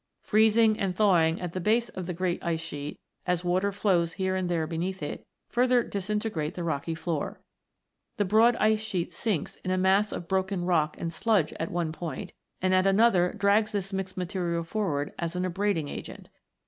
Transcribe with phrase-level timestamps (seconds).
[0.23, 4.35] Freezing and thawing at the base of the great ice sheet, as water flows here
[4.35, 7.39] and there beneath it, further disintegrate the rocky floor.
[8.17, 11.91] The broad ice sheet sinks in a mass of broken rock and sludge at one
[11.91, 12.31] point,
[12.63, 16.29] and at another drags this mixed material forward as an abrading agent.